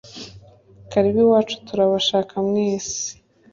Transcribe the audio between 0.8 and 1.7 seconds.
karibu iwacu